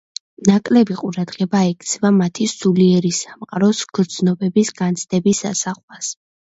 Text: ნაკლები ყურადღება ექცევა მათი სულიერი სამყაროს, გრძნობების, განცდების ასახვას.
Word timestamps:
ნაკლები 0.47 0.95
ყურადღება 1.01 1.61
ექცევა 1.75 2.11
მათი 2.17 2.49
სულიერი 2.55 3.15
სამყაროს, 3.21 3.87
გრძნობების, 3.99 4.77
განცდების 4.85 5.49
ასახვას. 5.55 6.15